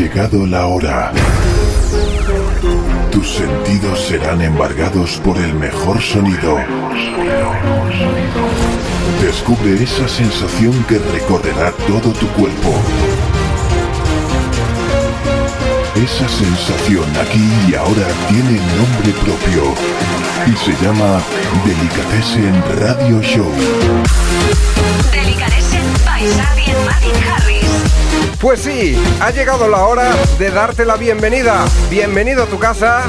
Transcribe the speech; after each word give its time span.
llegado 0.00 0.46
la 0.46 0.66
hora. 0.66 1.12
Tus 3.12 3.34
sentidos 3.34 4.00
serán 4.00 4.40
embargados 4.40 5.20
por 5.22 5.36
el 5.36 5.52
mejor 5.52 6.00
sonido. 6.00 6.56
Descubre 9.20 9.74
esa 9.82 10.08
sensación 10.08 10.72
que 10.88 10.98
recorrerá 10.98 11.72
todo 11.86 12.12
tu 12.14 12.26
cuerpo. 12.28 12.72
Esa 15.96 16.26
sensación 16.30 17.04
aquí 17.20 17.46
y 17.68 17.74
ahora 17.74 18.08
tiene 18.30 18.58
nombre 18.80 19.12
propio 19.22 19.74
y 20.46 20.56
se 20.64 20.72
llama 20.82 21.20
Delicatessen 21.66 22.54
Radio 22.80 23.20
Show. 23.20 23.52
Delicatessen 25.12 25.84
by 26.06 26.22
and 26.22 26.86
Martin 26.86 27.14
Harris. 27.22 28.29
Pues 28.40 28.60
sí, 28.60 28.96
ha 29.20 29.30
llegado 29.32 29.68
la 29.68 29.84
hora 29.84 30.14
de 30.38 30.50
darte 30.50 30.86
la 30.86 30.96
bienvenida. 30.96 31.66
Bienvenido 31.90 32.44
a 32.44 32.46
tu 32.46 32.58
casa. 32.58 33.02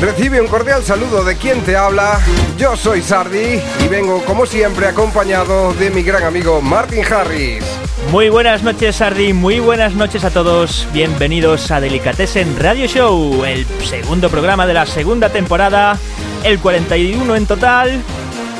Recibe 0.00 0.40
un 0.40 0.48
cordial 0.48 0.82
saludo 0.82 1.22
de 1.22 1.36
quien 1.36 1.60
te 1.60 1.76
habla. 1.76 2.20
Yo 2.58 2.76
soy 2.76 3.02
Sardi 3.02 3.60
y 3.84 3.88
vengo 3.88 4.24
como 4.24 4.46
siempre 4.46 4.88
acompañado 4.88 5.72
de 5.74 5.90
mi 5.90 6.02
gran 6.02 6.24
amigo 6.24 6.60
Martin 6.60 7.04
Harris. 7.04 7.64
Muy 8.10 8.30
buenas 8.30 8.64
noches, 8.64 8.96
Sardi. 8.96 9.32
Muy 9.32 9.60
buenas 9.60 9.94
noches 9.94 10.24
a 10.24 10.30
todos. 10.30 10.88
Bienvenidos 10.92 11.70
a 11.70 11.80
Delicatessen 11.80 12.58
Radio 12.58 12.88
Show, 12.88 13.44
el 13.44 13.64
segundo 13.84 14.28
programa 14.28 14.66
de 14.66 14.74
la 14.74 14.86
segunda 14.86 15.28
temporada, 15.28 15.96
el 16.42 16.58
41 16.58 17.36
en 17.36 17.46
total. 17.46 18.02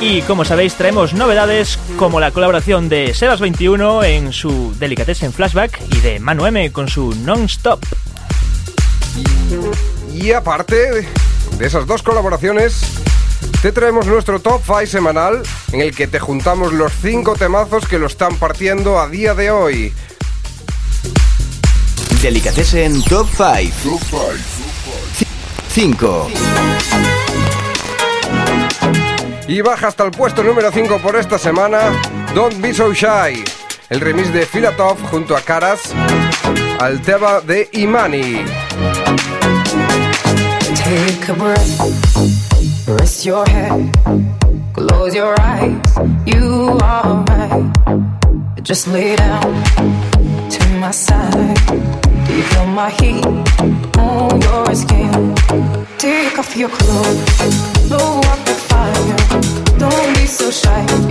Y 0.01 0.23
como 0.23 0.43
sabéis, 0.45 0.73
traemos 0.73 1.13
novedades 1.13 1.77
como 1.95 2.19
la 2.19 2.31
colaboración 2.31 2.89
de 2.89 3.13
Sebas21 3.13 4.03
en 4.05 4.33
su 4.33 4.73
Delicatessen 4.79 5.31
Flashback 5.31 5.79
y 5.93 5.99
de 5.99 6.19
Manu 6.19 6.47
M 6.47 6.71
con 6.71 6.89
su 6.89 7.13
Non-Stop. 7.13 7.85
Y 10.11 10.31
aparte 10.31 10.75
de 10.91 11.07
esas 11.59 11.85
dos 11.85 12.01
colaboraciones, 12.01 12.81
te 13.61 13.71
traemos 13.71 14.07
nuestro 14.07 14.39
top 14.39 14.61
5 14.65 14.87
semanal 14.87 15.43
en 15.71 15.81
el 15.81 15.95
que 15.95 16.07
te 16.07 16.19
juntamos 16.19 16.73
los 16.73 16.91
5 16.99 17.35
temazos 17.35 17.87
que 17.87 17.99
lo 17.99 18.07
están 18.07 18.37
partiendo 18.37 18.99
a 18.99 19.07
día 19.07 19.35
de 19.35 19.51
hoy. 19.51 19.93
Delicatessen 22.23 23.03
Top 23.03 23.27
5. 23.29 23.99
5. 25.69 26.31
Y 29.51 29.59
baja 29.59 29.89
hasta 29.89 30.05
el 30.05 30.11
puesto 30.11 30.43
número 30.43 30.71
5 30.71 30.99
por 30.99 31.17
esta 31.17 31.37
semana, 31.37 31.91
Don't 32.33 32.61
Be 32.61 32.73
So 32.73 32.93
Shy, 32.93 33.43
el 33.89 33.99
remix 33.99 34.31
de 34.31 34.45
Filatov 34.45 34.97
junto 35.11 35.35
a 35.35 35.41
Caras 35.41 35.93
al 36.79 37.01
tema 37.01 37.41
de 37.41 37.67
Imani. 37.73 38.45
Take 40.73 41.29
a 41.29 41.33
breath, 41.33 42.87
rest 42.97 43.25
your 43.25 43.45
head, 43.49 43.91
close 44.71 45.13
your 45.13 45.35
eyes. 45.41 45.75
You 46.25 46.77
are 46.81 47.21
right. 47.27 48.63
Just 48.63 48.87
lay 48.87 49.17
down 49.17 49.41
to 50.49 50.65
my 50.79 50.91
side. 50.91 51.59
Do 52.25 52.33
you 52.33 52.43
feel 52.43 52.67
my 52.67 52.89
heat 52.89 53.25
on 53.97 54.39
your 54.39 54.73
skin? 54.73 55.35
Take 55.97 56.39
off 56.39 56.55
your 56.55 56.69
clothes, 56.69 57.89
blow 57.89 58.21
up 58.21 58.50
so 60.31 60.49
shy. 60.49 61.10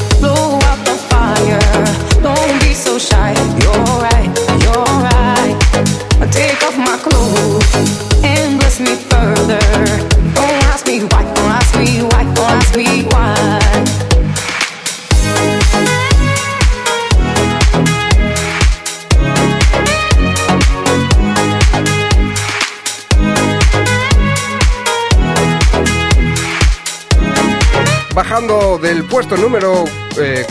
del 28.81 29.03
puesto 29.05 29.37
número 29.37 29.85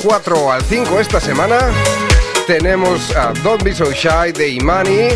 4 0.03 0.53
al 0.53 0.63
5 0.63 1.01
esta 1.01 1.21
semana, 1.21 1.59
tenemos 2.47 3.15
a 3.17 3.33
Don't 3.43 3.63
Be 3.63 3.75
So 3.75 3.91
Shy 3.93 4.33
de 4.33 4.49
Imani, 4.51 5.09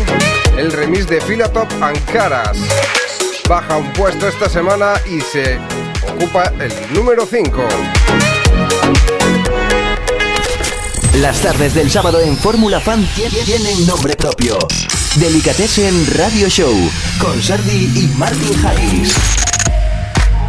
el 0.57 0.71
remix 0.71 1.07
de 1.07 1.21
Filatop 1.21 1.67
Ancaras. 1.81 2.57
Baja 3.47 3.77
un 3.77 3.91
puesto 3.93 4.27
esta 4.27 4.49
semana 4.49 4.93
y 5.09 5.21
se 5.21 5.57
ocupa 6.15 6.51
el 6.59 6.73
número 6.93 7.25
5. 7.25 7.63
Las 11.21 11.39
tardes 11.41 11.73
del 11.73 11.89
sábado 11.89 12.19
en 12.21 12.35
Fórmula 12.37 12.79
Fan 12.79 13.07
tie- 13.15 13.45
tienen 13.45 13.85
nombre 13.87 14.15
propio. 14.15 14.57
Delicatessen 15.15 16.07
Radio 16.17 16.49
Show 16.49 16.73
con 17.19 17.41
Sardi 17.41 17.91
y 17.95 18.07
Martin 18.17 18.65
Harris. 18.65 19.15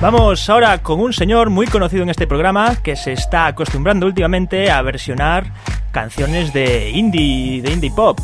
Vamos 0.01 0.49
ahora 0.51 0.83
con 0.83 1.01
un 1.01 1.15
señor 1.15 1.49
muy 1.49 1.67
conocido 1.67 2.03
en 2.03 2.11
este 2.11 2.27
programa 2.27 2.77
que 2.77 2.97
se 2.97 3.13
está 3.13 3.47
acostumbrando 3.47 4.05
últimamente 4.05 4.71
a 4.71 4.83
versionar 4.83 5.47
canciones 5.91 6.53
de 6.53 6.91
indie, 6.91 7.63
de 7.63 7.73
indie 7.73 7.91
pop. 7.91 8.19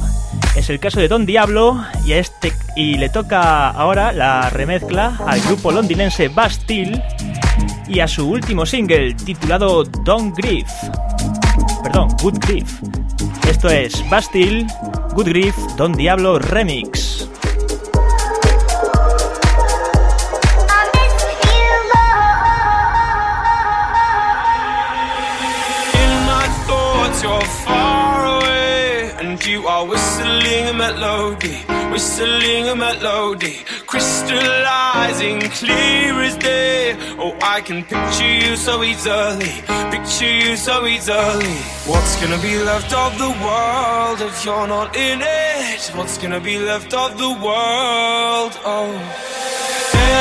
Es 0.54 0.68
el 0.68 0.78
caso 0.78 1.00
de 1.00 1.08
Don 1.08 1.24
Diablo 1.24 1.82
y, 2.04 2.12
este, 2.12 2.52
y 2.76 2.96
le 2.96 3.08
toca 3.08 3.70
ahora 3.70 4.12
la 4.12 4.50
remezcla 4.50 5.16
al 5.26 5.40
grupo 5.40 5.72
londinense 5.72 6.28
Bastille 6.28 7.02
y 7.88 8.00
a 8.00 8.06
su 8.06 8.28
último 8.28 8.66
single 8.66 9.14
titulado 9.14 9.82
Don't 9.84 10.36
Grief. 10.36 10.68
Perdón, 11.82 12.08
Good 12.22 12.38
Grief. 12.46 12.82
Esto 13.48 13.68
es 13.68 14.04
Bastille, 14.10 14.66
Good 15.14 15.28
Grief, 15.28 15.56
Don 15.78 15.94
Diablo 15.94 16.38
Remix. 16.38 17.31
Melody, 30.92 31.56
whistling 31.90 32.68
a 32.68 32.76
melody, 32.76 33.56
crystallizing 33.86 35.40
clear 35.58 36.20
as 36.20 36.36
day. 36.36 36.94
Oh, 37.18 37.36
I 37.42 37.60
can 37.60 37.82
picture 37.84 38.34
you 38.44 38.56
so 38.56 38.82
easily, 38.82 39.52
picture 39.90 40.34
you 40.44 40.56
so 40.56 40.86
easily. 40.86 41.56
What's 41.90 42.14
gonna 42.20 42.40
be 42.42 42.58
left 42.58 42.92
of 42.92 43.16
the 43.18 43.32
world 43.44 44.20
if 44.20 44.44
you're 44.44 44.66
not 44.66 44.94
in 44.96 45.20
it? 45.22 45.80
What's 45.96 46.18
gonna 46.18 46.40
be 46.40 46.58
left 46.58 46.92
of 46.92 47.16
the 47.16 47.32
world? 47.46 48.52
Oh, 48.64 48.92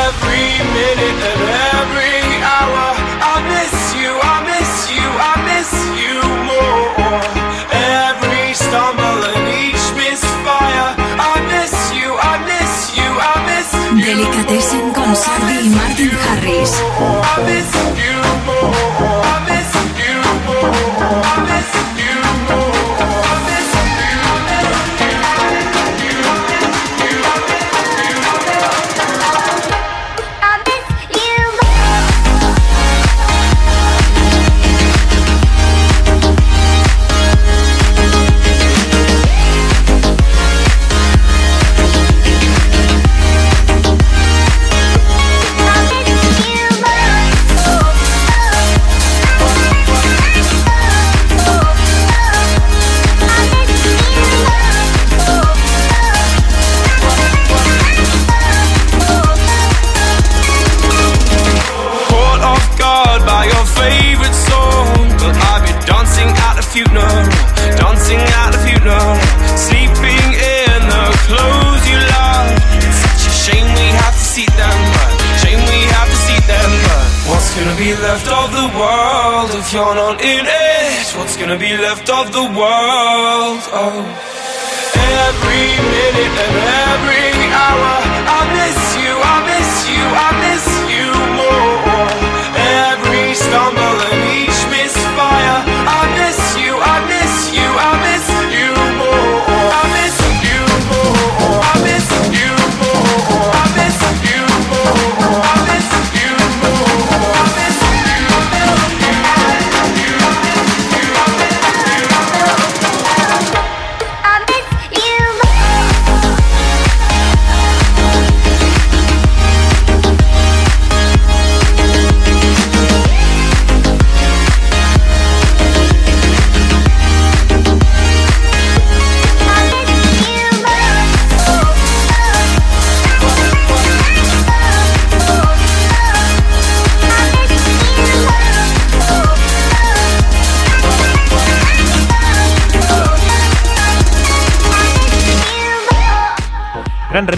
every 0.04 0.48
minute 0.78 1.20
and 1.32 1.44
every 1.80 2.18
hour, 2.56 2.86
I 3.34 3.36
miss 3.54 3.76
you, 4.00 4.12
I 4.34 4.38
miss 4.52 4.74
you, 4.96 5.08
I 5.30 5.34
miss 5.52 5.72
you 5.98 6.01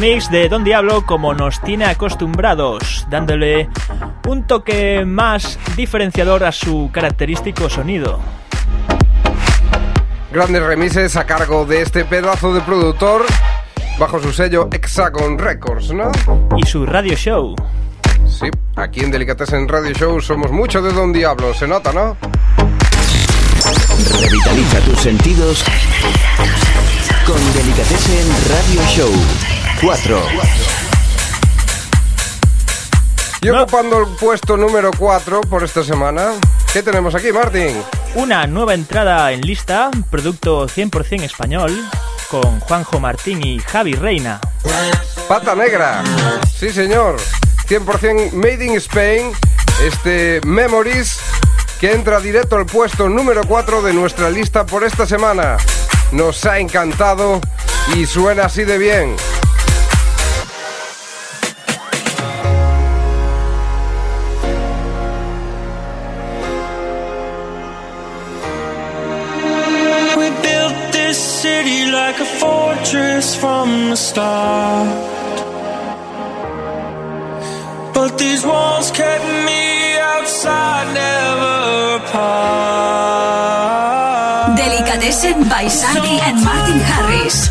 remix 0.03 0.29
de 0.29 0.49
Don 0.49 0.65
Diablo 0.65 1.05
como 1.05 1.33
nos 1.33 1.61
tiene 1.61 1.85
acostumbrados, 1.85 3.07
dándole 3.09 3.69
un 4.27 4.45
toque 4.45 5.05
más 5.05 5.57
diferenciador 5.77 6.43
a 6.43 6.51
su 6.51 6.89
característico 6.91 7.69
sonido. 7.69 8.19
Grandes 10.33 10.61
remises 10.61 11.15
a 11.15 11.25
cargo 11.25 11.65
de 11.65 11.81
este 11.81 12.03
pedazo 12.03 12.53
de 12.53 12.59
productor 12.61 13.25
bajo 13.97 14.19
su 14.19 14.33
sello 14.33 14.67
Hexagon 14.73 15.37
Records, 15.37 15.93
¿no? 15.93 16.11
Y 16.57 16.67
su 16.67 16.85
radio 16.85 17.15
show. 17.15 17.55
Sí, 18.27 18.47
aquí 18.75 19.01
en 19.01 19.11
Delicatessen 19.11 19.69
Radio 19.69 19.93
Show 19.93 20.19
somos 20.19 20.51
mucho 20.51 20.81
de 20.81 20.91
Don 20.91 21.13
Diablo, 21.13 21.53
se 21.53 21.65
nota, 21.65 21.93
¿no? 21.93 22.17
Revitaliza 24.21 24.79
tus 24.79 24.99
sentidos 24.99 25.63
con 27.25 27.53
Delicatessen 27.53 28.27
Radio 28.49 28.81
Show 28.89 29.52
4. 29.83 30.21
Y 33.41 33.49
ocupando 33.49 33.99
el 33.99 34.07
puesto 34.15 34.55
número 34.55 34.91
4 34.97 35.41
por 35.41 35.63
esta 35.63 35.83
semana, 35.83 36.31
¿qué 36.71 36.81
tenemos 36.81 37.13
aquí, 37.15 37.33
Martín? 37.33 37.83
Una 38.15 38.47
nueva 38.47 38.75
entrada 38.75 39.33
en 39.33 39.41
lista, 39.41 39.91
producto 40.09 40.67
100% 40.67 41.23
español, 41.23 41.77
con 42.31 42.61
Juanjo 42.61 43.01
Martín 43.01 43.45
y 43.45 43.59
Javi 43.59 43.95
Reina. 43.95 44.39
Pata 45.27 45.53
Negra. 45.53 46.01
Sí, 46.55 46.69
señor. 46.69 47.17
100% 47.67 48.31
Made 48.31 48.65
in 48.65 48.77
Spain. 48.77 49.33
Este 49.83 50.39
Memories 50.45 51.19
que 51.81 51.91
entra 51.91 52.21
directo 52.21 52.55
al 52.55 52.65
puesto 52.65 53.09
número 53.09 53.41
4 53.45 53.81
de 53.81 53.91
nuestra 53.91 54.29
lista 54.29 54.65
por 54.65 54.85
esta 54.85 55.05
semana. 55.05 55.57
Nos 56.13 56.45
ha 56.45 56.59
encantado 56.59 57.41
y 57.97 58.05
suena 58.05 58.45
así 58.45 58.63
de 58.63 58.77
bien. 58.77 59.17
Fortress 72.93 73.35
from 73.35 73.89
the 73.89 73.95
start. 73.95 74.87
But 77.93 78.17
these 78.19 78.45
walls 78.45 78.91
kept 78.91 79.25
me 79.45 79.97
outside, 79.97 80.93
never 80.93 82.03
apart. 82.03 82.53
Delicatessen 84.57 85.49
by 85.49 85.67
Sandy 85.67 86.19
and 86.21 86.43
Martin 86.45 86.79
Harris. 86.79 87.49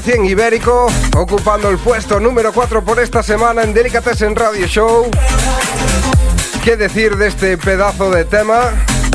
100% 0.00 0.30
ibérico, 0.30 0.86
ocupando 1.16 1.68
el 1.68 1.76
puesto 1.76 2.18
número 2.18 2.52
4 2.52 2.82
por 2.82 2.98
esta 2.98 3.22
semana 3.22 3.62
en 3.62 3.74
Delicatessen 3.74 4.34
Radio 4.34 4.66
Show. 4.66 5.10
¿Qué 6.64 6.76
decir 6.76 7.16
de 7.16 7.28
este 7.28 7.58
pedazo 7.58 8.10
de 8.10 8.24
tema? 8.24 8.70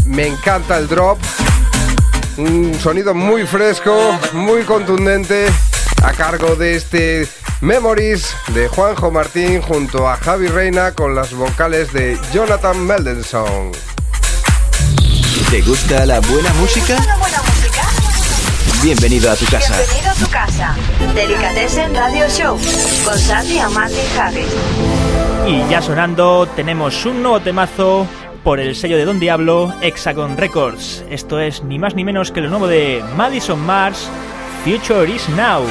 Me 0.06 0.28
encanta 0.28 0.78
el 0.78 0.88
drop. 0.88 1.18
Un 2.38 2.78
sonido 2.80 3.16
muy 3.16 3.48
fresco, 3.48 4.20
muy 4.34 4.64
contundente, 4.64 5.48
a 6.04 6.12
cargo 6.12 6.56
de 6.56 6.76
este 6.76 7.28
Memories 7.62 8.36
de 8.50 8.68
Juanjo 8.68 9.10
Martín 9.10 9.62
junto 9.62 10.08
a 10.08 10.18
Javi 10.18 10.48
Reina 10.48 10.92
con 10.92 11.16
las 11.16 11.34
vocales 11.34 11.92
de 11.92 12.20
Jonathan 12.32 12.86
Meldenson. 12.86 13.72
¿Te 15.50 15.62
gusta 15.62 16.06
la 16.06 16.20
buena 16.20 16.54
música? 16.54 16.98
Bienvenido 18.84 19.32
a 19.32 19.36
tu 19.36 19.46
casa. 19.46 19.76
Bienvenido 19.76 20.12
a 20.12 20.14
tu 20.14 20.28
casa. 20.30 20.76
Delicatessen 21.16 21.96
Radio 21.96 22.30
Show 22.30 22.58
con 23.04 23.18
Sandy 23.18 23.58
y 23.58 23.74
Martin 23.74 24.20
Harris. 24.20 24.56
Y 25.48 25.68
ya 25.70 25.82
sonando, 25.82 26.48
tenemos 26.56 27.04
un 27.06 27.24
nuevo 27.24 27.40
temazo 27.42 28.06
por 28.44 28.60
el 28.60 28.76
sello 28.76 28.98
de 28.98 29.06
Don 29.06 29.20
Diablo, 29.20 29.74
Hexagon 29.82 30.38
Records. 30.38 31.04
Esto 31.10 31.40
es 31.40 31.64
ni 31.64 31.80
más 31.80 31.96
ni 31.96 32.04
menos 32.04 32.32
que 32.32 32.42
lo 32.42 32.50
nuevo 32.50 32.68
de 32.68 33.04
Madison 33.16 33.60
Mars, 33.60 34.10
Future 34.64 35.10
is 35.10 35.28
Now. 35.30 35.64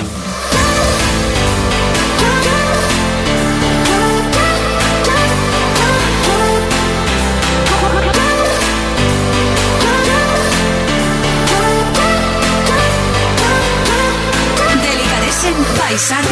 Delicatessen 15.97 16.26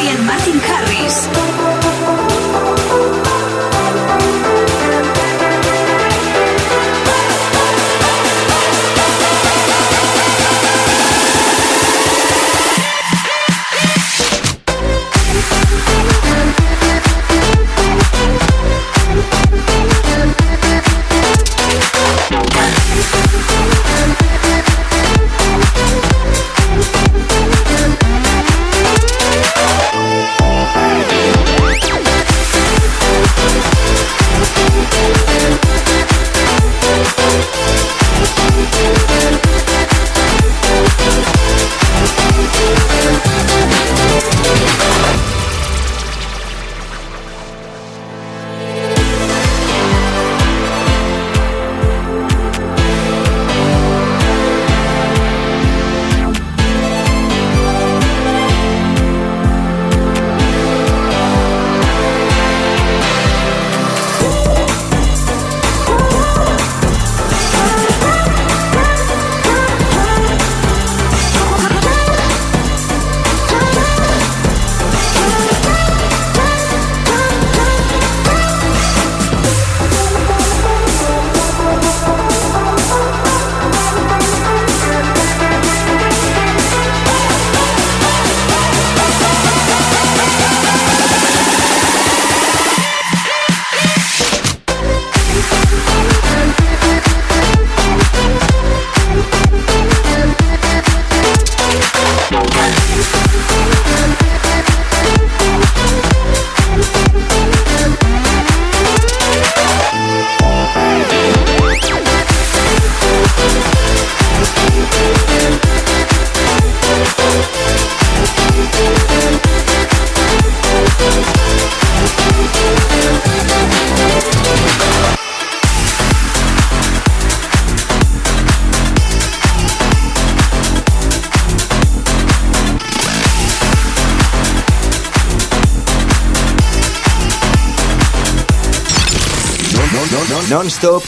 Con 140.85 141.01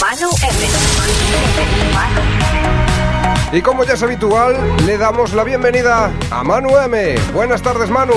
Manu 0.00 0.28
M. 0.42 0.68
Y 3.52 3.62
como 3.62 3.84
ya 3.84 3.94
es 3.94 4.02
habitual, 4.02 4.56
le 4.84 4.98
damos 4.98 5.34
la 5.34 5.44
bienvenida 5.44 6.10
a 6.32 6.42
Manu 6.42 6.76
M. 6.76 7.14
Buenas 7.32 7.62
tardes, 7.62 7.90
Manu. 7.90 8.14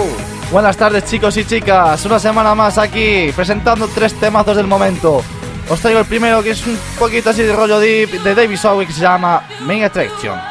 Buenas 0.51 0.75
tardes 0.75 1.05
chicos 1.05 1.37
y 1.37 1.45
chicas, 1.45 2.03
una 2.05 2.17
semana 2.17 2.55
más 2.55 2.79
aquí 2.79 3.31
presentando 3.35 3.87
tres 3.89 4.15
temazos 4.19 4.57
del 4.57 4.65
momento. 4.65 5.21
Os 5.69 5.79
traigo 5.79 5.99
el 5.99 6.07
primero 6.07 6.41
que 6.41 6.49
es 6.49 6.65
un 6.65 6.79
poquito 6.97 7.29
así 7.29 7.43
de 7.43 7.55
rollo 7.55 7.79
deep 7.79 8.09
de 8.23 8.33
David 8.33 8.57
Bowie 8.63 8.87
que 8.87 8.93
se 8.93 9.01
llama 9.01 9.43
Main 9.61 9.83
Attraction. 9.83 10.41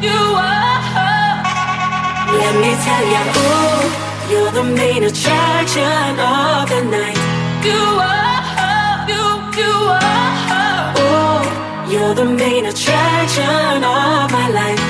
You 0.00 0.10
are, 8.00 8.27
you 9.60 9.72
are. 10.00 10.94
Ooh, 11.02 11.92
you're 11.92 12.14
the 12.14 12.28
main 12.42 12.64
attraction 12.66 13.84
of 13.84 14.30
my 14.38 14.48
life. 14.60 14.82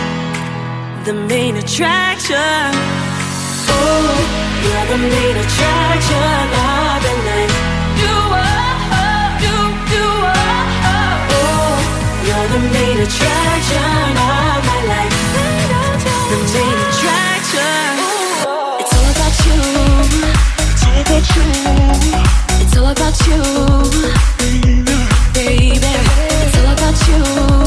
The 1.05 1.15
main 1.15 1.57
attraction. 1.57 2.71
Ooh, 3.73 4.15
you're 4.65 4.87
the 4.93 5.01
main 5.15 5.37
attraction 5.45 6.43
of 6.69 6.97
the 7.07 7.15
night. 7.29 7.53
You 8.03 8.17
are, 8.45 9.29
you, 9.45 9.57
you 9.95 10.07
are. 10.37 11.17
Ooh, 11.39 11.77
you're 12.27 12.49
the 12.57 12.63
main 12.77 12.99
attraction 13.07 14.11
of 14.33 14.59
my 14.71 14.81
life. 14.93 15.17
The 16.33 16.39
main 16.55 16.79
attraction. 16.89 17.89
It's 18.81 18.93
all 18.97 19.09
about 19.15 19.35
you. 19.47 19.61
Take 20.83 21.11
it 21.19 21.25
true. 21.33 22.48
It's 22.79 22.85
all 22.85 22.93
about 22.93 23.27
you, 23.27 23.43
baby. 25.35 25.79
It's 25.83 26.57
all 26.59 26.73
about 26.73 27.09
you. 27.09 27.58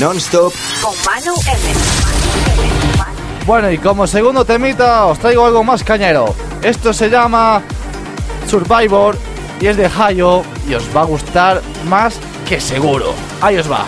Non-stop 0.00 0.52
Con 0.82 0.94
Manu 1.06 1.34
M. 1.46 1.74
Bueno, 3.46 3.70
y 3.70 3.78
como 3.78 4.06
segundo 4.06 4.44
temita 4.44 5.06
os 5.06 5.18
traigo 5.18 5.46
algo 5.46 5.64
más 5.64 5.82
cañero. 5.82 6.34
Esto 6.62 6.92
se 6.92 7.08
llama 7.08 7.62
Survivor 8.46 9.16
y 9.58 9.68
es 9.68 9.76
de 9.78 9.86
Hayo 9.86 10.42
y 10.68 10.74
os 10.74 10.84
va 10.94 11.02
a 11.02 11.04
gustar 11.04 11.62
más 11.88 12.18
que 12.46 12.60
seguro. 12.60 13.14
Ahí 13.40 13.56
os 13.56 13.70
va. 13.70 13.86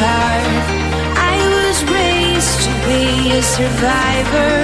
I 0.00 1.36
was 1.58 1.82
raised 1.90 2.62
to 2.64 2.72
be 2.86 3.32
a 3.32 3.42
survivor. 3.42 4.54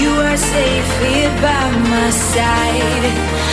You 0.00 0.10
are 0.10 0.36
safe 0.36 0.90
here 1.00 1.30
by 1.42 1.70
my 1.90 2.10
side. 2.10 3.51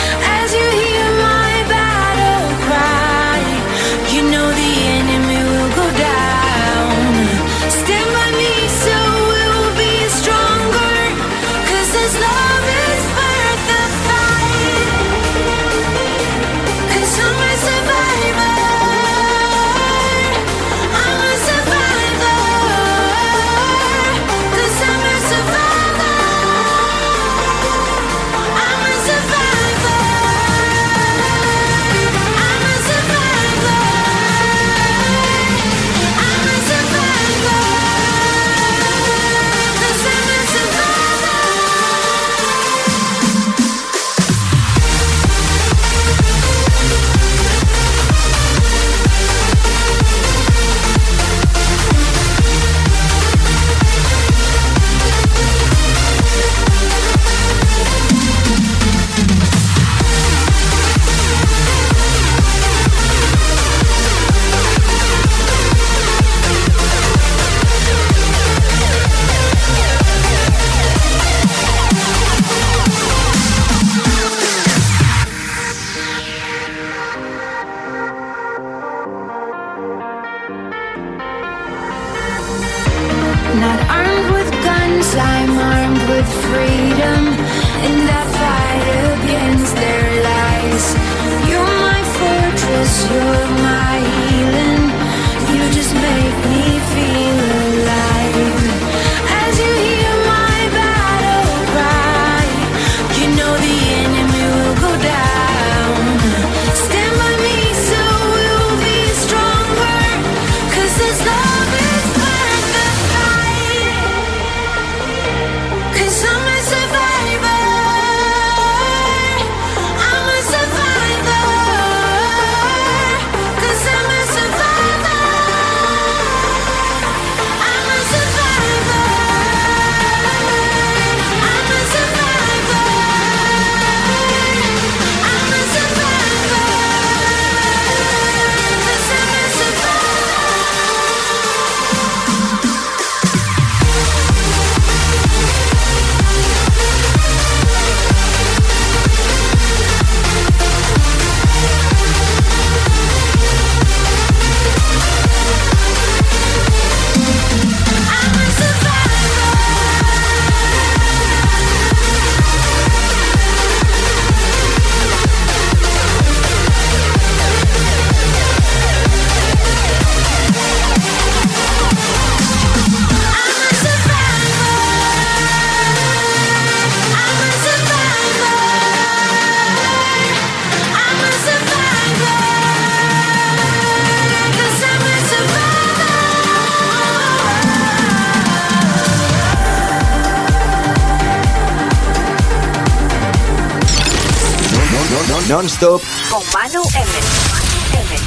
con 195.60 196.42
Manu 196.54 196.82
M. 196.94 197.10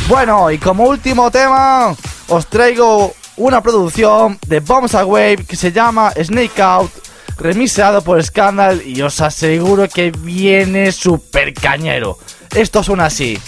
Bueno, 0.07 0.51
y 0.51 0.59
como 0.59 0.83
último 0.83 1.31
tema, 1.31 1.95
os 2.27 2.45
traigo 2.45 3.15
una 3.37 3.63
producción 3.63 4.37
de 4.45 4.59
Bombs 4.59 4.93
Away 4.93 5.37
que 5.37 5.55
se 5.55 5.71
llama 5.71 6.11
Snake 6.11 6.61
Out, 6.61 6.91
remixado 7.37 8.03
por 8.03 8.23
Scandal 8.23 8.83
y 8.85 9.01
os 9.01 9.19
aseguro 9.19 9.89
que 9.89 10.11
viene 10.11 10.91
súper 10.91 11.55
cañero. 11.55 12.19
Esto 12.53 12.83
suena 12.83 13.05
así. 13.05 13.39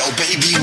Yo, 0.00 0.06
baby, 0.16 0.59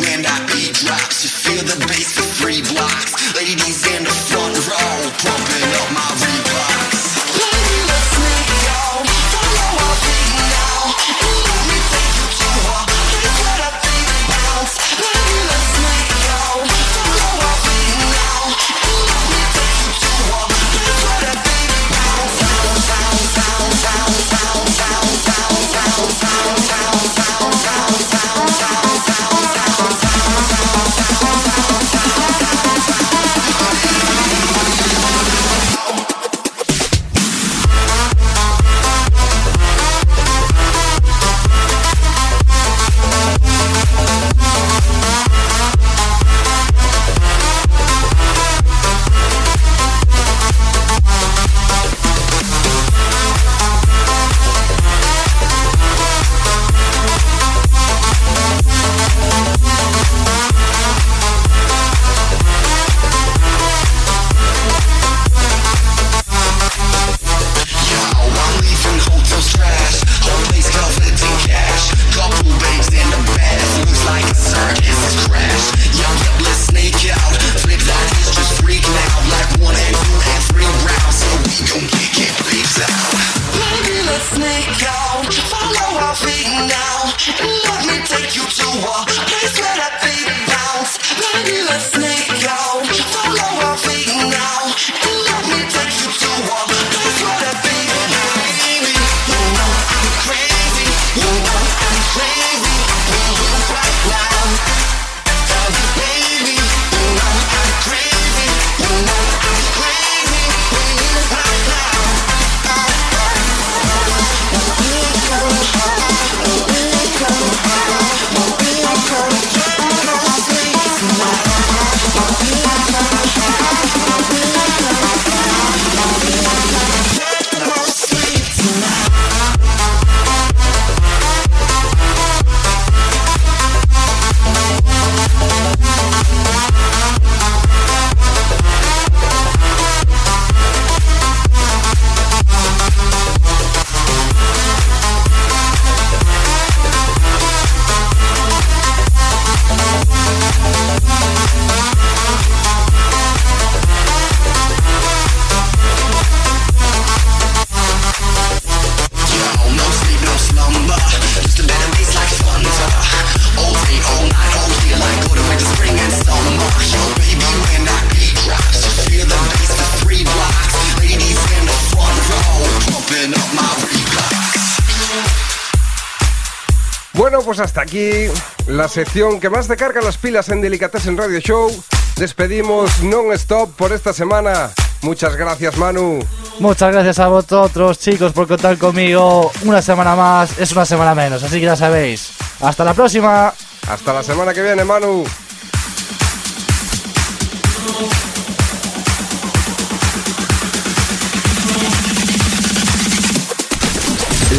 Pues 177.45 177.60
hasta 177.60 177.82
aquí 177.82 178.26
la 178.67 178.88
sección 178.88 179.39
que 179.39 179.50
más 179.50 179.67
te 179.67 179.78
carga 179.78 180.02
las 180.02 180.17
pilas 180.17 180.50
en 180.50 180.60
Delicatessen 180.60 181.17
Radio 181.17 181.39
Show. 181.39 181.71
Despedimos 182.17 183.02
non-stop 183.04 183.76
por 183.76 183.93
esta 183.93 184.12
semana. 184.12 184.71
Muchas 185.02 185.36
gracias, 185.36 185.78
Manu. 185.78 186.19
Muchas 186.60 186.91
gracias 186.91 187.19
a 187.19 187.28
vosotros, 187.28 188.00
chicos, 188.00 188.34
por 188.34 188.47
contar 188.47 188.78
conmigo. 188.78 189.52
Una 189.63 189.82
semana 189.82 190.15
más 190.15 190.60
es 190.60 190.71
una 190.71 190.86
semana 190.86 191.15
menos, 191.15 191.43
así 191.43 191.60
que 191.60 191.65
ya 191.65 191.76
sabéis. 191.76 192.32
Hasta 192.60 192.84
la 192.84 192.93
próxima. 192.93 193.54
Hasta 193.88 194.13
la 194.13 194.23
semana 194.23 194.54
que 194.54 194.63
viene, 194.63 194.84
Manu. 194.84 195.23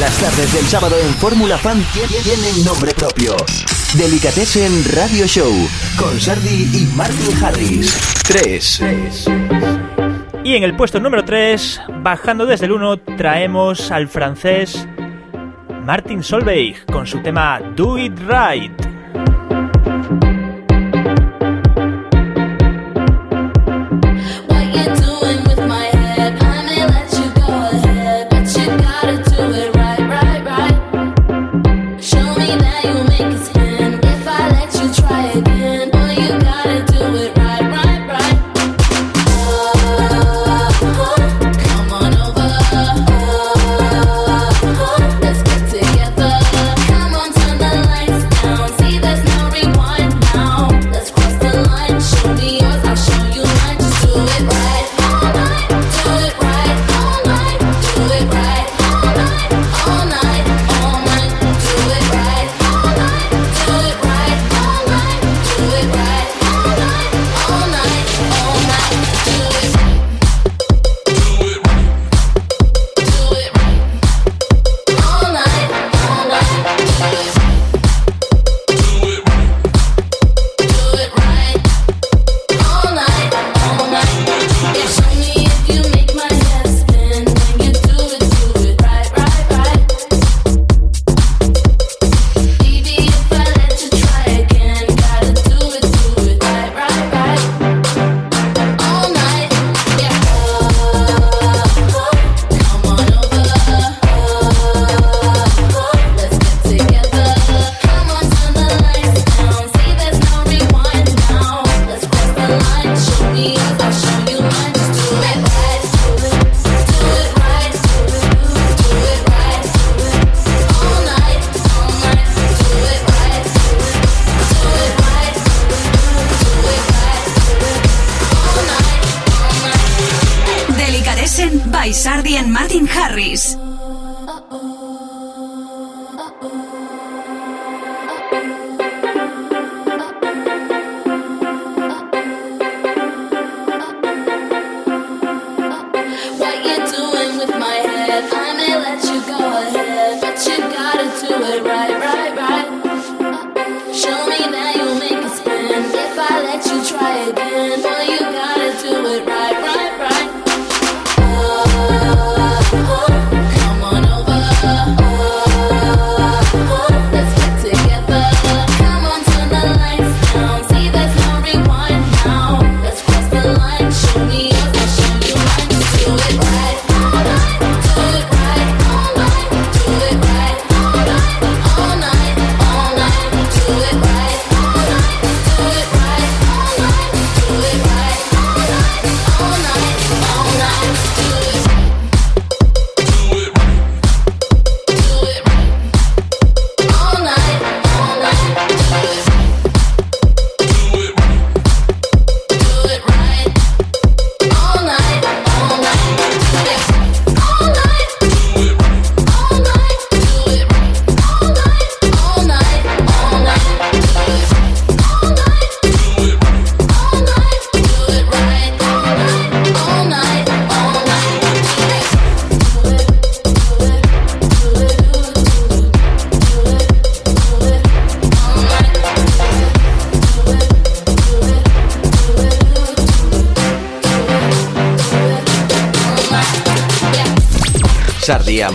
Las 0.00 0.16
tardes 0.18 0.52
del 0.52 0.64
sábado 0.66 0.96
en 0.96 1.12
Fórmula 1.14 1.58
Fan 1.58 1.82
tienen 2.22 2.64
nombre 2.64 2.92
propio. 2.94 3.34
Delicatessen 3.96 4.84
Radio 4.94 5.26
Show 5.26 5.52
con 5.98 6.20
Sardi 6.20 6.70
y 6.72 6.86
Martin 6.94 7.42
Harris. 7.42 7.96
3. 8.28 8.82
Y 10.44 10.54
en 10.54 10.62
el 10.62 10.76
puesto 10.76 11.00
número 11.00 11.24
3, 11.24 11.80
bajando 12.02 12.46
desde 12.46 12.66
el 12.66 12.72
1, 12.72 12.98
traemos 13.16 13.90
al 13.90 14.06
francés 14.06 14.86
Martin 15.84 16.22
Solveig 16.22 16.84
con 16.86 17.06
su 17.06 17.20
tema 17.20 17.60
Do 17.74 17.98
It 17.98 18.18
Right. 18.20 18.97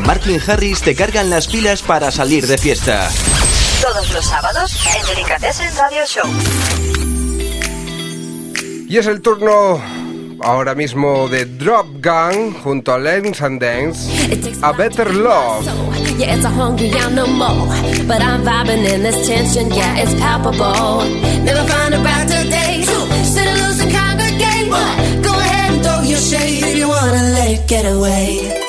Martin 0.06 0.39
Harris 0.46 0.82
te 0.82 0.96
cargan 0.96 1.30
las 1.30 1.48
pilas 1.48 1.82
para 1.82 2.12
salir 2.12 2.46
de 2.46 2.58
fiesta. 2.58 3.10
Todos 3.82 4.12
los 4.12 4.26
sábados 4.26 4.76
en 4.96 5.16
Delicatessen 5.16 5.70
Radio 5.78 6.06
Show. 6.06 6.30
Y 8.89 8.98
es 8.98 9.08
el 9.08 9.22
turno 9.22 9.82
ahora 10.42 10.76
mismo 10.76 11.30
de 11.30 11.46
Drop 11.46 11.88
Gun 12.04 12.54
junto 12.54 12.94
a 12.94 13.00
Lens 13.00 13.42
and 13.42 13.62
Dance, 13.62 14.10
A 14.62 14.72
Better 14.74 15.13
Love. 15.13 15.66
Yeah, 16.18 16.36
it's 16.36 16.46
a 16.46 16.50
hungry 16.50 16.92
animal, 16.92 17.68
but 18.08 18.22
I'm 18.22 18.44
vibing 18.44 18.86
in 18.86 19.04
this 19.04 19.26
tension, 19.26 19.72
yeah, 19.74 19.98
it's 19.98 20.13
palpable. 20.16 21.06
Never 21.44 21.66
find 21.68 21.96
a 21.96 22.00
right 22.00 22.28
today, 22.28 22.84
so 22.84 23.08
sit 23.24 23.48
and 23.48 23.60
lose 23.62 23.80
and 23.80 23.92
congregate. 23.92 24.70
Go 25.24 25.34
ahead 25.34 25.72
and 25.74 25.84
throw 25.84 26.02
your 26.02 26.20
shade 26.20 26.62
if 26.62 26.78
you 26.78 26.88
wanna 26.88 27.32
let 27.34 27.50
it 27.50 27.68
get 27.68 27.86
away. 27.86 28.62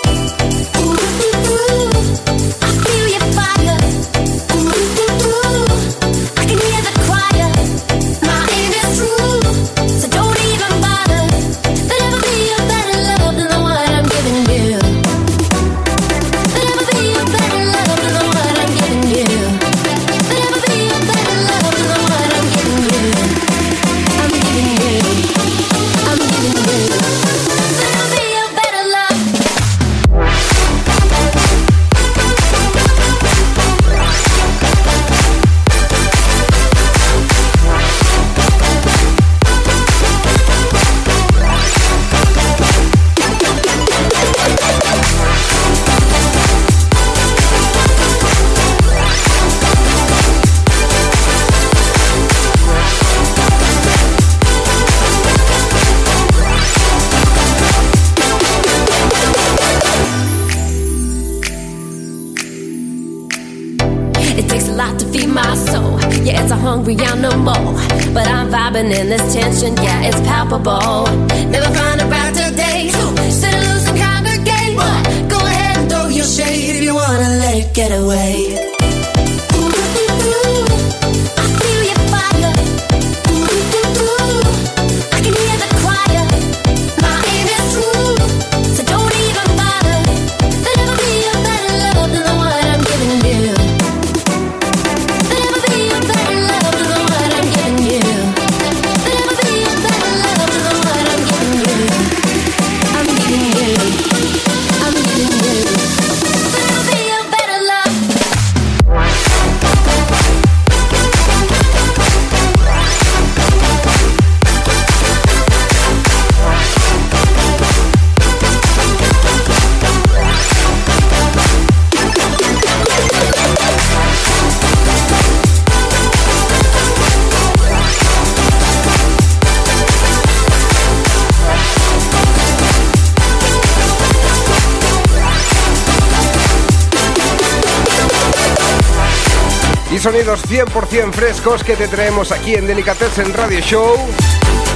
Sonidos 140.14 140.44
100% 140.44 141.12
frescos 141.12 141.64
que 141.64 141.74
te 141.74 141.88
traemos 141.88 142.30
aquí 142.30 142.54
en 142.54 142.68
Delicatessen 142.68 143.34
Radio 143.34 143.58
Show. 143.58 143.96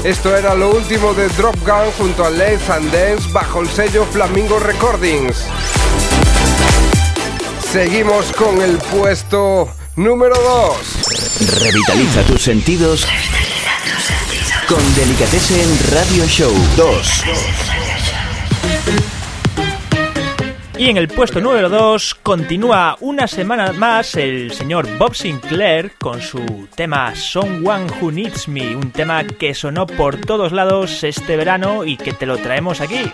Esto 0.02 0.36
era 0.36 0.52
lo 0.56 0.70
último 0.70 1.14
de 1.14 1.28
Drop 1.28 1.54
Gun 1.64 1.92
junto 1.96 2.24
a 2.24 2.30
Let's 2.30 2.68
and 2.68 2.90
Dance 2.90 3.28
bajo 3.30 3.60
el 3.60 3.68
sello 3.68 4.04
Flamingo 4.06 4.58
Recordings. 4.58 5.44
Seguimos 7.70 8.32
con 8.32 8.60
el 8.60 8.78
puesto 8.78 9.68
número 9.94 10.34
2. 10.34 11.60
Revitaliza 11.62 12.22
tus 12.22 12.42
sentidos 12.42 13.06
con 14.66 14.94
Delicatessen 14.96 15.78
Radio 15.92 16.26
Show 16.26 16.52
2. 16.76 17.24
Y 20.78 20.90
en 20.90 20.96
el 20.96 21.08
puesto 21.08 21.40
número 21.40 21.68
2 21.68 22.14
continúa 22.22 22.96
una 23.00 23.26
semana 23.26 23.72
más 23.72 24.14
el 24.14 24.52
señor 24.52 24.86
Bob 24.96 25.12
Sinclair 25.12 25.90
con 25.98 26.22
su 26.22 26.68
tema 26.76 27.16
Someone 27.16 27.86
Who 28.00 28.12
Needs 28.12 28.46
Me, 28.46 28.76
un 28.76 28.92
tema 28.92 29.24
que 29.24 29.54
sonó 29.54 29.88
por 29.88 30.20
todos 30.20 30.52
lados 30.52 31.02
este 31.02 31.36
verano 31.36 31.84
y 31.84 31.96
que 31.96 32.12
te 32.12 32.26
lo 32.26 32.38
traemos 32.38 32.80
aquí. 32.80 33.10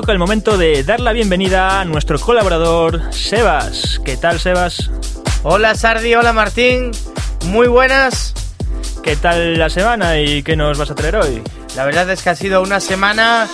Toca 0.00 0.12
el 0.12 0.18
momento 0.18 0.56
de 0.56 0.82
dar 0.82 0.98
la 0.98 1.12
bienvenida 1.12 1.78
a 1.78 1.84
nuestro 1.84 2.18
colaborador 2.18 3.12
Sebas. 3.12 4.00
¿Qué 4.02 4.16
tal 4.16 4.40
Sebas? 4.40 4.90
Hola 5.42 5.74
Sardi, 5.74 6.14
hola 6.14 6.32
Martín, 6.32 6.90
muy 7.48 7.68
buenas. 7.68 8.32
¿Qué 9.02 9.16
tal 9.16 9.58
la 9.58 9.68
semana 9.68 10.18
y 10.18 10.42
qué 10.42 10.56
nos 10.56 10.78
vas 10.78 10.90
a 10.90 10.94
traer 10.94 11.16
hoy? 11.16 11.42
La 11.76 11.84
verdad 11.84 12.08
es 12.08 12.22
que 12.22 12.30
ha 12.30 12.34
sido 12.34 12.62
una 12.62 12.80
semana 12.80 13.46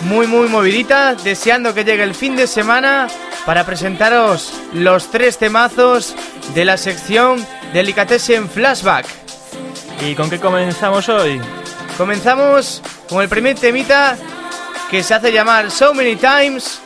muy 0.00 0.26
muy 0.26 0.48
movidita, 0.48 1.14
deseando 1.16 1.74
que 1.74 1.84
llegue 1.84 2.02
el 2.02 2.14
fin 2.14 2.34
de 2.34 2.46
semana 2.46 3.08
para 3.44 3.66
presentaros 3.66 4.54
los 4.72 5.10
tres 5.10 5.36
temazos 5.36 6.14
de 6.54 6.64
la 6.64 6.78
sección 6.78 7.46
Delicatessen 7.74 8.48
Flashback. 8.48 9.04
¿Y 10.00 10.14
con 10.14 10.30
qué 10.30 10.40
comenzamos 10.40 11.10
hoy? 11.10 11.38
Comenzamos 11.98 12.80
con 13.10 13.20
el 13.20 13.28
primer 13.28 13.58
temita 13.58 14.16
que 14.90 15.02
se 15.02 15.14
hace 15.14 15.32
llamar 15.32 15.70
So 15.70 15.94
Many 15.94 16.16
Times 16.16 16.80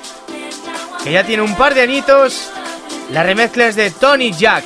que 1.03 1.13
ya 1.13 1.25
tiene 1.25 1.43
un 1.43 1.57
par 1.57 1.75
de 1.75 1.83
añitos. 1.83 2.51
La 3.11 3.23
remezcla 3.23 3.67
es 3.67 3.77
de 3.77 3.91
Tony 3.91 4.33
Jack. 4.33 4.65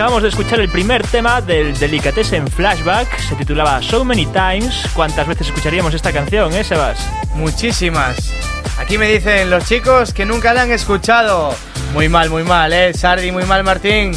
Acabamos 0.00 0.22
de 0.22 0.30
escuchar 0.30 0.60
el 0.60 0.70
primer 0.70 1.06
tema 1.06 1.42
del 1.42 1.78
Delicatessen 1.78 2.48
Flashback. 2.48 3.18
Se 3.18 3.34
titulaba 3.34 3.82
So 3.82 4.02
Many 4.02 4.24
Times. 4.24 4.88
¿Cuántas 4.94 5.26
veces 5.26 5.48
escucharíamos 5.48 5.92
esta 5.92 6.10
canción, 6.10 6.54
eh, 6.54 6.64
Sebas? 6.64 7.06
Muchísimas. 7.34 8.32
Aquí 8.78 8.96
me 8.96 9.12
dicen 9.12 9.50
los 9.50 9.66
chicos 9.66 10.14
que 10.14 10.24
nunca 10.24 10.54
la 10.54 10.62
han 10.62 10.70
escuchado. 10.70 11.54
Muy 11.92 12.08
mal, 12.08 12.30
muy 12.30 12.44
mal, 12.44 12.72
¿eh? 12.72 12.94
Sardi, 12.94 13.30
muy 13.30 13.44
mal, 13.44 13.62
Martín. 13.62 14.12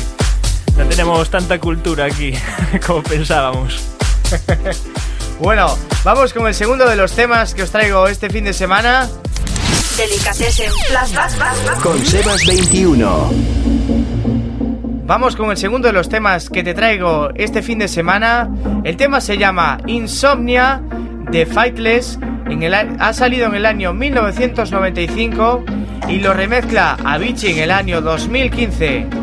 No 0.78 0.86
tenemos 0.86 1.30
tanta 1.30 1.60
cultura 1.60 2.06
aquí 2.06 2.32
como 2.88 3.04
pensábamos. 3.04 3.84
Bueno, 5.40 5.78
vamos 6.06 6.32
con 6.32 6.48
el 6.48 6.54
segundo 6.54 6.88
de 6.88 6.96
los 6.96 7.12
temas 7.12 7.54
que 7.56 7.64
os 7.64 7.72
traigo 7.72 8.08
este 8.08 8.30
fin 8.30 8.46
de 8.46 8.54
semana. 8.54 9.10
Delicatessen 9.98 10.72
Flashback. 10.88 11.82
Con 11.82 12.06
Sebas 12.06 12.46
21. 12.46 13.73
Vamos 15.14 15.36
con 15.36 15.52
el 15.52 15.58
segundo 15.58 15.90
de 15.90 15.94
los 15.94 16.10
temas 16.10 16.50
que 16.50 16.64
te 16.64 16.74
traigo 16.74 17.30
este 17.36 17.62
fin 17.62 17.78
de 17.78 17.88
semana. 17.88 18.50
El 18.84 18.98
tema 18.98 19.22
se 19.22 19.38
llama 19.38 19.78
Insomnia 19.86 20.82
de 21.30 21.46
Fightless. 21.46 22.18
En 22.50 22.64
el, 22.64 22.74
ha 22.74 23.14
salido 23.14 23.46
en 23.46 23.54
el 23.54 23.68
año 23.68 23.94
1995 23.94 25.66
y 26.10 26.18
lo 26.18 26.34
remezcla 26.34 26.98
Avicii 27.06 27.52
en 27.52 27.60
el 27.60 27.70
año 27.70 28.02
2015. 28.02 29.23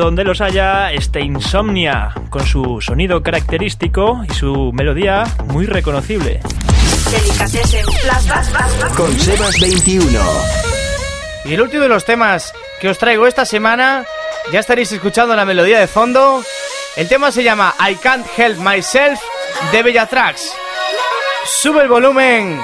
Donde 0.00 0.24
los 0.24 0.40
haya, 0.40 0.92
este 0.92 1.20
Insomnia, 1.20 2.12
con 2.30 2.46
su 2.46 2.80
sonido 2.80 3.22
característico 3.22 4.24
y 4.28 4.32
su 4.32 4.72
melodía 4.72 5.24
muy 5.46 5.66
reconocible. 5.66 6.40
Con 8.96 9.18
Sebas 9.18 9.60
21. 9.60 10.20
Y 11.44 11.54
el 11.54 11.60
último 11.60 11.82
de 11.82 11.88
los 11.88 12.04
temas 12.04 12.52
que 12.80 12.88
os 12.88 12.98
traigo 12.98 13.26
esta 13.26 13.44
semana, 13.44 14.04
ya 14.52 14.60
estaréis 14.60 14.90
escuchando 14.92 15.36
la 15.36 15.44
melodía 15.44 15.78
de 15.78 15.86
fondo. 15.86 16.42
El 16.96 17.08
tema 17.08 17.30
se 17.30 17.44
llama 17.44 17.74
I 17.78 17.94
Can't 17.96 18.26
Help 18.36 18.58
Myself 18.58 19.20
de 19.72 19.82
Bellatrax. 19.82 20.52
Sube 21.44 21.82
el 21.82 21.88
volumen. 21.88 22.60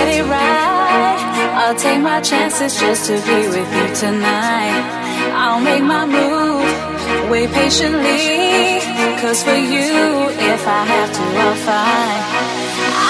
Get 0.00 0.08
it 0.18 0.24
right. 0.24 1.18
I'll 1.60 1.78
take 1.86 2.00
my 2.00 2.20
chances 2.20 2.72
just 2.80 3.06
to 3.08 3.14
be 3.28 3.38
with 3.54 3.70
you 3.76 3.86
tonight. 3.94 4.82
I'll 5.42 5.60
make 5.60 5.82
my 5.82 6.04
move, 6.18 6.68
wait 7.30 7.50
patiently. 7.50 8.80
Cause 9.20 9.42
for 9.42 9.60
you, 9.74 9.92
if 10.52 10.62
I 10.66 10.82
have 10.92 11.10
to, 11.16 11.24
I'll 11.44 11.58
fight. 11.66 12.22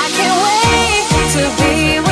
I 0.01 0.05
can't 0.17 0.39
wait 0.47 1.05
to 1.35 1.43
be 1.59 1.75
with 1.99 2.05
you. 2.05 2.10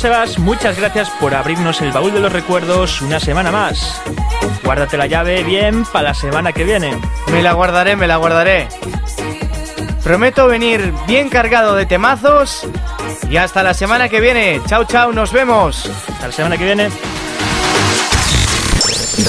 Sebas, 0.00 0.38
muchas 0.38 0.78
gracias 0.78 1.10
por 1.20 1.34
abrirnos 1.34 1.82
el 1.82 1.92
baúl 1.92 2.10
de 2.10 2.20
los 2.20 2.32
recuerdos 2.32 3.02
una 3.02 3.20
semana 3.20 3.52
más. 3.52 4.00
Guárdate 4.64 4.96
la 4.96 5.06
llave 5.06 5.42
bien 5.42 5.84
para 5.84 6.08
la 6.08 6.14
semana 6.14 6.54
que 6.54 6.64
viene. 6.64 6.98
Me 7.30 7.42
la 7.42 7.52
guardaré, 7.52 7.96
me 7.96 8.06
la 8.06 8.16
guardaré. 8.16 8.66
Prometo 10.02 10.46
venir 10.46 10.94
bien 11.06 11.28
cargado 11.28 11.74
de 11.74 11.84
temazos. 11.84 12.66
Y 13.28 13.36
hasta 13.36 13.62
la 13.62 13.74
semana 13.74 14.08
que 14.08 14.22
viene. 14.22 14.62
Chao, 14.66 14.84
chao, 14.84 15.12
nos 15.12 15.34
vemos. 15.34 15.90
Hasta 16.14 16.28
la 16.28 16.32
semana 16.32 16.56
que 16.56 16.64
viene. 16.64 16.88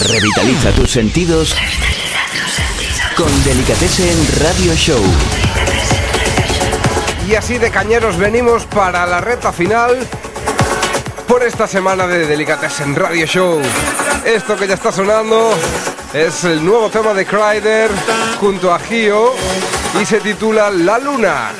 Revitaliza 0.07 0.71
tus 0.71 0.89
sentidos 0.89 1.53
con 3.17 3.43
Delicatessen 3.43 4.25
Radio 4.41 4.73
Show. 4.75 5.03
Y 7.27 7.35
así 7.35 7.57
de 7.57 7.69
cañeros 7.71 8.15
venimos 8.15 8.65
para 8.67 9.05
la 9.05 9.19
reta 9.19 9.51
final 9.51 10.07
por 11.31 11.43
esta 11.43 11.65
semana 11.65 12.05
de 12.07 12.27
Delicatessen 12.27 12.93
Radio 12.93 13.25
Show. 13.25 13.61
Esto 14.25 14.57
que 14.57 14.67
ya 14.67 14.73
está 14.73 14.91
sonando 14.91 15.53
es 16.13 16.43
el 16.43 16.63
nuevo 16.63 16.89
tema 16.89 17.13
de 17.13 17.25
Kryder 17.25 17.89
junto 18.37 18.73
a 18.73 18.77
Gio 18.79 19.33
y 20.01 20.05
se 20.05 20.19
titula 20.19 20.69
La 20.69 20.99
Luna. 20.99 21.51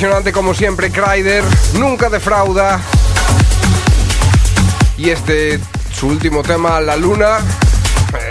Impresionante 0.00 0.32
como 0.32 0.54
siempre, 0.54 0.90
Kryder, 0.90 1.44
nunca 1.74 2.08
defrauda. 2.08 2.80
Y 4.96 5.10
este, 5.10 5.60
su 5.92 6.06
último 6.06 6.42
tema, 6.42 6.80
La 6.80 6.96
Luna, 6.96 7.36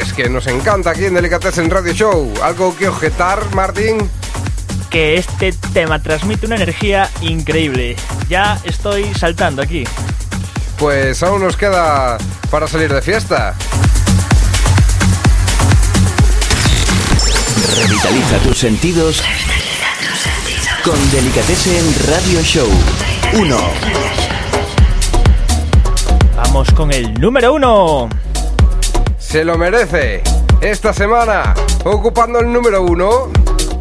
es 0.02 0.12
que 0.14 0.28
nos 0.30 0.48
encanta 0.48 0.90
aquí 0.90 1.06
en 1.06 1.14
Delicatessen 1.14 1.70
Radio 1.70 1.94
Show. 1.94 2.34
¿Algo 2.42 2.76
que 2.76 2.88
objetar, 2.88 3.54
Martín? 3.54 4.10
Que 4.90 5.18
este 5.18 5.54
tema 5.72 6.02
transmite 6.02 6.48
una 6.48 6.56
energía 6.56 7.08
increíble. 7.22 7.96
Ya 8.28 8.60
estoy 8.64 9.14
saltando 9.14 9.62
aquí. 9.62 9.84
Pues 10.80 11.22
aún 11.22 11.44
nos 11.44 11.56
queda 11.56 12.18
para 12.50 12.68
salir 12.68 12.92
de 12.92 13.04
fiesta. 13.04 13.54
Revitaliza 17.78 18.38
tus 18.40 18.58
sentidos 18.58 19.24
con 20.84 21.12
Delicatessen 21.12 21.84
Radio 22.08 22.42
Show 22.42 22.68
1. 23.34 23.58
Vamos 26.36 26.72
con 26.72 26.92
el 26.92 27.14
número 27.16 27.54
uno. 27.54 28.10
Se 29.18 29.44
lo 29.44 29.58
merece. 29.58 30.22
Esta 30.62 30.94
semana, 30.94 31.54
ocupando 31.84 32.40
el 32.40 32.52
número 32.52 32.84
uno, 32.84 33.30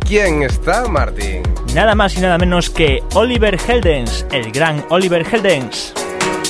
¿quién 0.00 0.42
está, 0.42 0.88
Martín? 0.88 1.42
Nada 1.74 1.94
más 1.94 2.16
y 2.16 2.20
nada 2.20 2.38
menos 2.38 2.70
que 2.70 3.02
Oliver 3.14 3.58
Heldens, 3.66 4.26
el 4.32 4.50
gran 4.50 4.84
Oliver 4.88 5.26
Heldens. 5.30 5.92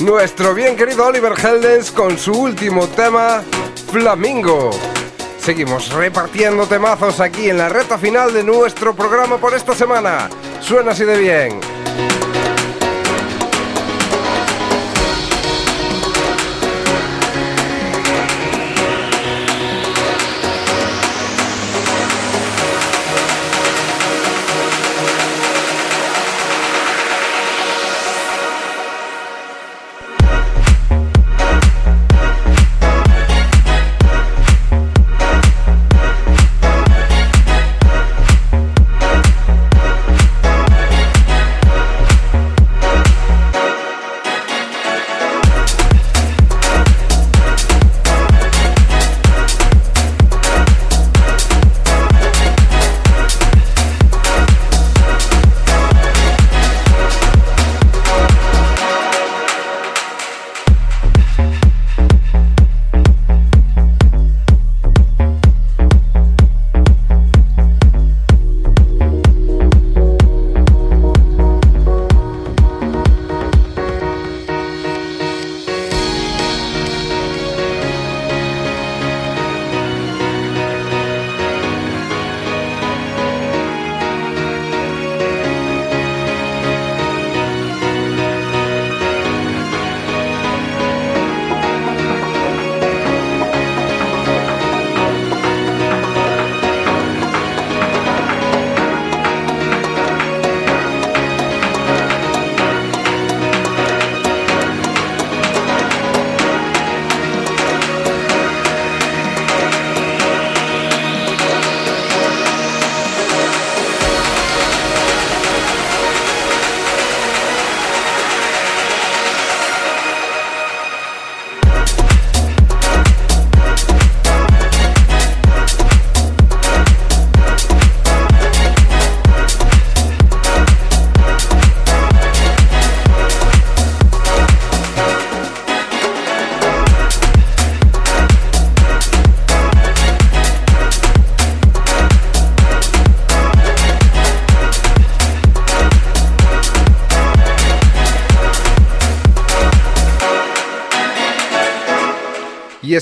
Nuestro 0.01 0.53
bien 0.53 0.75
querido 0.75 1.05
Oliver 1.05 1.33
Heldens 1.37 1.91
con 1.91 2.17
su 2.17 2.31
último 2.31 2.87
tema, 2.87 3.43
Flamingo. 3.91 4.71
Seguimos 5.49 5.91
repartiendo 5.91 6.67
temazos 6.67 7.19
aquí 7.19 7.49
en 7.49 7.57
la 7.57 7.69
reta 7.69 7.97
final 7.97 8.31
de 8.31 8.43
nuestro 8.43 8.93
programa 8.93 9.39
por 9.39 9.55
esta 9.55 9.73
semana. 9.73 10.29
Suena 10.61 10.91
así 10.91 11.03
de 11.03 11.17
bien. 11.17 11.78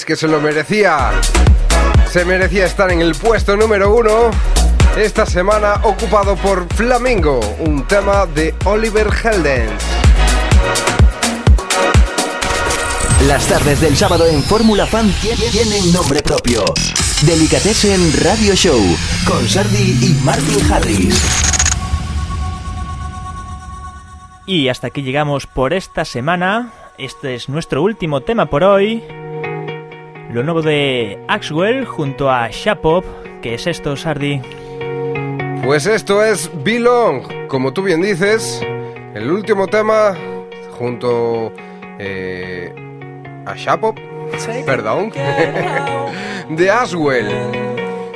Que 0.07 0.15
se 0.15 0.27
lo 0.29 0.39
merecía. 0.39 1.11
Se 2.09 2.23
merecía 2.23 2.65
estar 2.65 2.89
en 2.91 3.01
el 3.01 3.13
puesto 3.13 3.57
número 3.57 3.93
uno. 3.93 4.31
Esta 4.97 5.25
semana 5.25 5.81
ocupado 5.83 6.37
por 6.37 6.65
Flamingo, 6.73 7.41
un 7.59 7.85
tema 7.85 8.25
de 8.25 8.55
Oliver 8.63 9.09
Heldens. 9.23 9.69
Las 13.27 13.45
tardes 13.47 13.81
del 13.81 13.97
sábado 13.97 14.25
en 14.27 14.41
Fórmula 14.43 14.85
Fan 14.85 15.11
tie- 15.21 15.51
tienen 15.51 15.91
nombre 15.91 16.21
propio. 16.21 16.63
Delicatessen 17.23 18.13
Radio 18.23 18.55
Show 18.55 18.79
con 19.27 19.45
Sardi 19.49 19.97
y 20.01 20.17
Martin 20.23 20.71
Harris. 20.71 21.21
Y 24.45 24.69
hasta 24.69 24.87
aquí 24.87 25.01
llegamos 25.01 25.45
por 25.47 25.73
esta 25.73 26.05
semana. 26.05 26.71
Este 26.97 27.35
es 27.35 27.49
nuestro 27.49 27.83
último 27.83 28.21
tema 28.21 28.45
por 28.45 28.63
hoy. 28.63 29.03
Lo 30.37 30.43
nuevo 30.43 30.61
de 30.61 31.17
Axwell 31.27 31.83
junto 31.85 32.29
a 32.29 32.47
Shapop. 32.51 33.03
¿Qué 33.41 33.55
es 33.55 33.65
esto, 33.65 33.95
Sardi? 33.97 34.39
Pues 35.65 35.87
esto 35.87 36.23
es 36.23 36.51
Belong, 36.63 37.47
como 37.47 37.73
tú 37.73 37.81
bien 37.81 38.03
dices, 38.03 38.63
el 39.15 39.31
último 39.31 39.65
tema 39.65 40.15
junto 40.77 41.51
eh, 41.97 42.71
a 43.47 43.55
Shapop, 43.55 43.97
perdón, 44.63 45.11
de 46.49 46.69
Aswell. 46.69 47.31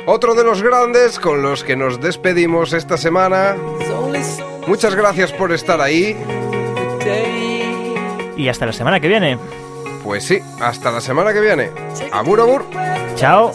Otro 0.06 0.36
de 0.36 0.44
los 0.44 0.62
grandes 0.62 1.18
con 1.18 1.42
los 1.42 1.64
que 1.64 1.74
nos 1.74 2.00
despedimos 2.00 2.72
esta 2.72 2.96
semana. 2.98 3.56
Muchas 4.68 4.94
gracias 4.94 5.32
por 5.32 5.50
estar 5.50 5.80
ahí. 5.80 6.16
Y 8.36 8.46
hasta 8.46 8.66
la 8.66 8.72
semana 8.72 9.00
que 9.00 9.08
viene. 9.08 9.38
Pues 10.02 10.24
sí, 10.24 10.40
hasta 10.60 10.90
la 10.90 11.00
semana 11.00 11.32
que 11.32 11.40
viene. 11.40 11.70
Abur, 12.12 12.40
abur. 12.40 12.64
Chao. 13.14 13.52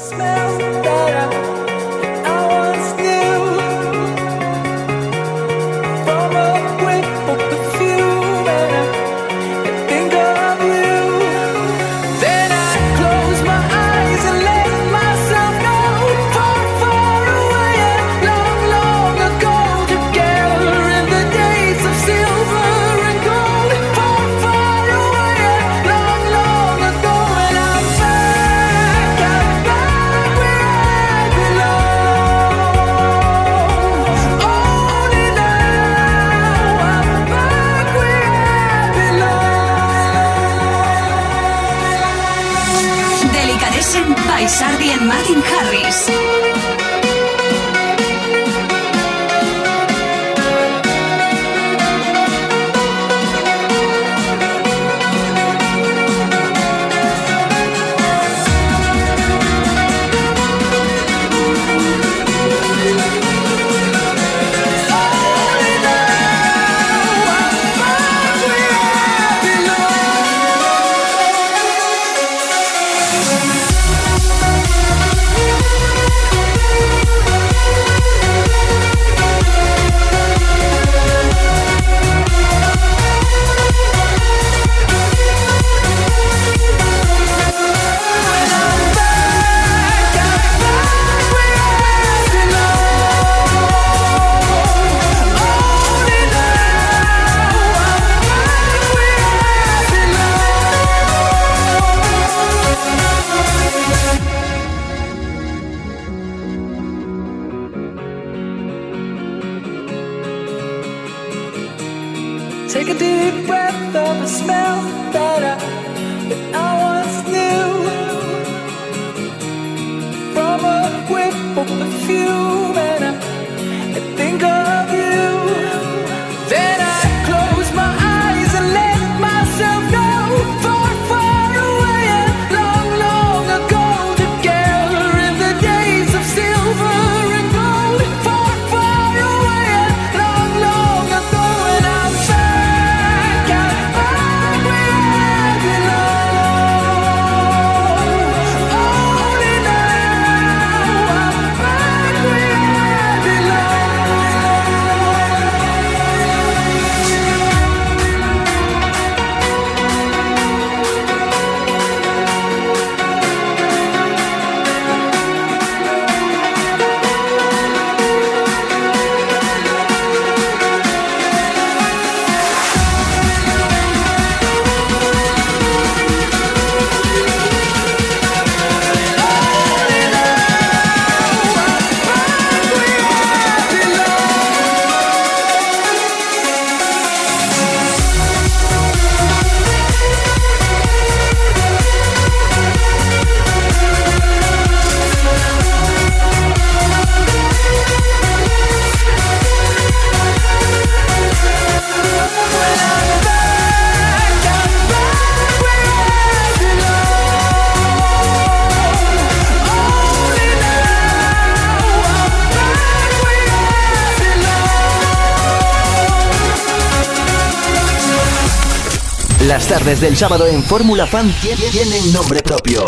novedades 219.98 220.02
del 220.02 220.18
sábado 220.18 220.48
en 220.48 220.64
Fórmula 220.64 221.06
Fan 221.08 221.34
tienen 221.72 222.14
nombre 222.14 222.42
propio. 222.42 222.84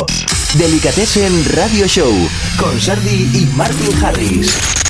Delicatessen 0.56 1.46
Radio 1.56 1.88
Show 1.88 2.12
con 2.58 2.80
Sardi 2.80 3.30
y 3.34 3.46
Martin 3.56 4.04
Harris. 4.04 4.89